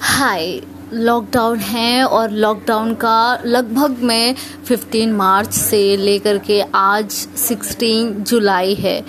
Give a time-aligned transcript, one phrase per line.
[0.00, 0.60] हाय
[0.92, 4.34] lockdown है और lockdown का लगभग मैं
[4.68, 9.04] 15 मार्च से लेकर के आज 16 जुलाई है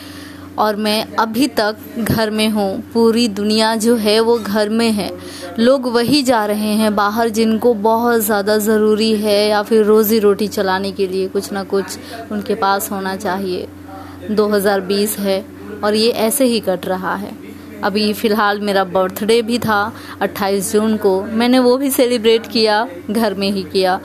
[0.58, 5.10] और मैं अभी तक घर में हूँ। पूरी दुनिया जो है वो घर में है।
[5.60, 10.48] लोग वही जा रहे हैं बाहर जिनको बहुत ज़्यादा ज़रूरी है या फिर रोज़ी रोटी
[10.48, 11.98] चलाने के लिए कुछ ना कुछ
[12.32, 13.68] उनके पास होना चाहिए।
[14.32, 15.44] 2020 है
[15.84, 17.32] और ये ऐसे ही कट रहा है।
[17.86, 19.80] अभी फ़िलहाल मेरा बर्थडे भी था
[20.22, 24.00] 28 जून को। मैंने वो भी सेलिब्रेट किया, घर में ही किया।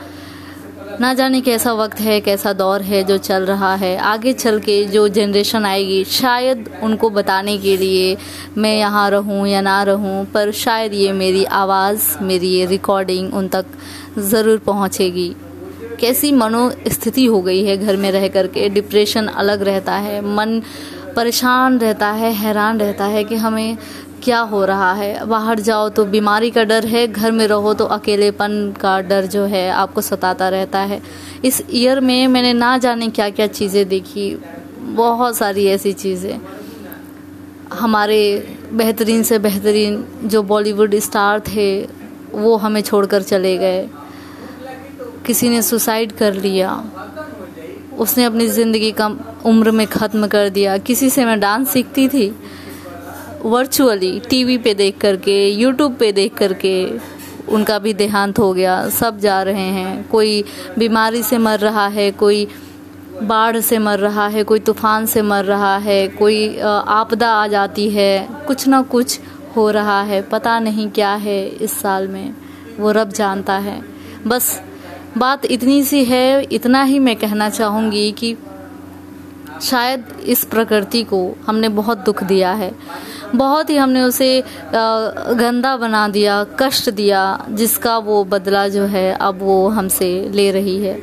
[0.99, 4.83] ना जाने कैसा वक्त है, कैसा दौर है जो चल रहा है। आगे चल के
[4.85, 8.17] जो जनरेशन आएगी, शायद उनको बताने के लिए
[8.57, 13.47] मैं यहाँ रहूँ या ना रहूँ, पर शायद ये मेरी आवाज़, मेरी ये रिकॉर्डिंग उन
[13.47, 13.65] तक
[14.19, 15.33] ज़रूर पहुँचेगी।
[15.99, 20.61] कैसी मनोस्थिति हो गई है घर में रह कर के डिप्रेशन अलग रहता है, मन
[21.11, 23.77] परेशान रहता है, हैरान रहता है कि हमें
[24.23, 27.85] क्या हो रहा है। बाहर जाओ तो बीमारी का डर है, घर में रहो तो
[27.87, 31.01] अकेलेपन का डर जो है आपको सताता रहता है।
[31.45, 34.35] इस ईयर में मैंने ना जाने क्या क्या चीज़ें देखी,
[34.77, 36.39] बहुत सारी ऐसी चीज़ें।
[37.73, 38.21] हमारे
[38.73, 41.81] बेहतरीन से बेहतरीन जो बॉलीवुड स्टार थे,
[42.33, 43.87] वो हमें छोड़कर चले गए।
[45.25, 46.83] किसी ने सुसाइड कर लिया।
[47.97, 49.07] उसने अपनी ज़िंदगी का
[49.45, 52.33] उम्र में ख़त्म कर दिया। किसी से मैं डांस सीखती थी
[53.43, 56.73] वर्चुअली टीवी पे देख करके यूट्यूब पे देख करके,
[57.49, 60.43] उनका भी देहांत हो गया। सब जा रहे हैं। कोई
[60.77, 62.47] बीमारी से मर रहा है, कोई
[63.23, 67.89] बाढ़ से मर रहा है, कोई तूफ़ान से मर रहा है, कोई आपदा आ जाती
[67.89, 69.19] है, कुछ ना कुछ
[69.55, 72.33] हो रहा है। पता नहीं क्या है इस साल में।
[72.79, 73.81] वो रब जानता है।
[74.27, 74.61] बस
[75.17, 78.35] बात इतनी सी है, इतना ही मैं कहना चाहूँगी कि
[79.61, 82.71] शायद इस प्रकृति को हमने बहुत दुख दिया है।
[83.35, 89.39] बहुत ही हमने उसे गंदा बना दिया, कष्ट दिया, जिसका वो बदला जो है, अब
[89.41, 90.99] वो हमसे ले रही है।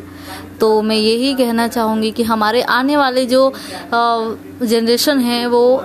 [0.61, 3.53] तो मैं यही कहना चाहूँगी कि हमारे आने वाले जो
[3.93, 5.77] जनरेशन है, वो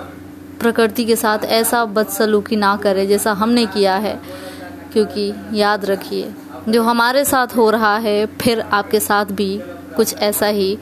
[0.60, 4.18] प्रकृति के साथ ऐसा बदसलूकी ना करे, जैसा हमने किया है,
[4.92, 6.32] क्योंकि याद रखिए।
[6.68, 9.60] जो हमारे साथ हो रहा है, फिर आपके साथ भी
[9.96, 10.76] कुछ ऐसा ही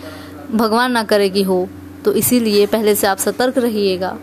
[0.52, 1.68] भगवान ना करे कि हो
[2.04, 4.16] तो इसीलिए पहले से आप सतर्क रहिएगा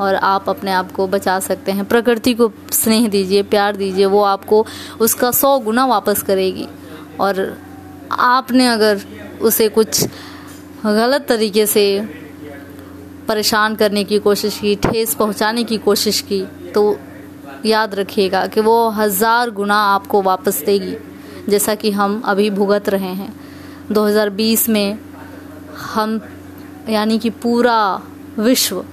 [0.00, 4.22] और आप अपने आप को बचा सकते हैं। प्रकृति को स्नेह दीजिए, प्यार दीजिए, वो
[4.22, 4.64] आपको
[5.00, 6.66] उसका सौ गुना वापस करेगी।
[7.20, 7.56] और
[8.10, 9.00] आपने अगर
[9.42, 10.04] उसे कुछ
[10.84, 11.84] गलत तरीके से
[13.28, 16.42] परेशान करने की कोशिश की, ठेस पहुँचाने की कोशिश की
[16.74, 16.98] तो
[17.66, 20.94] याद रखिएगा कि वो हज़ार गुना आपको वापस देगी,
[21.48, 23.32] जैसा कि हम अभी भुगत रहे हैं।
[23.92, 24.98] 2020 में
[25.94, 26.20] हम,
[26.88, 28.02] यानी कि पूरा
[28.38, 28.84] विश्व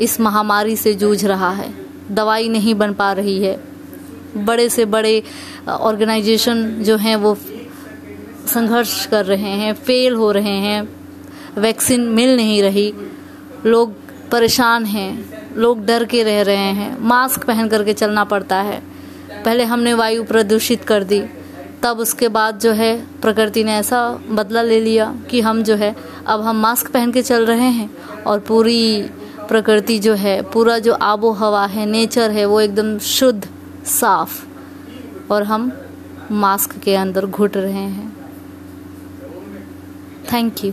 [0.00, 1.72] इस महामारी से जूझ रहा है।
[2.10, 3.58] दवाई नहीं बन पा रही है।
[4.36, 5.22] बड़े से बड़े
[5.68, 7.36] ऑर्गेनाइजेशन जो हैं वो
[8.46, 10.88] संघर्ष कर रहे हैं, फेल हो रहे हैं,
[11.58, 12.92] वैक्सीन मिल नहीं रही।
[13.66, 13.92] लोग
[14.30, 18.82] परेशान हैं। लोग डर के रह रहे हैं। मास्क पहन करके चलना पड़ता है।
[19.44, 21.24] पहले हमने वायु प्रदूषित कर दी।
[21.82, 25.96] तब उसके बाद जो है, प्रकृति ने ऐसा बदला ले लिया कि हम जो है,
[26.26, 27.90] अब हम मास्क पहन के चल रहे हैं
[28.26, 29.02] और पूरी
[29.48, 33.48] प्रकृति जो है, पूरा जो आबो हवा है, नेचर है, वो एकदम शुद्ध,
[33.86, 34.46] साफ़
[35.32, 35.72] और हम
[36.30, 38.16] मास्क के अंदर घुट रहे हैं।
[40.32, 40.72] Thank you